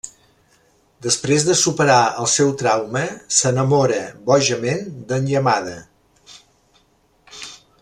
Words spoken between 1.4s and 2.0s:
de superar